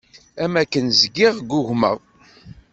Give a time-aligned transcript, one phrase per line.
[0.43, 1.97] Am akken zgiɣ ggugmeɣ.